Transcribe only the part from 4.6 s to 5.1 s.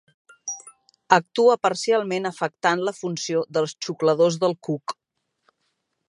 cuc.